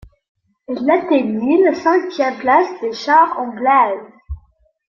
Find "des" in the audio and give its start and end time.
2.81-2.91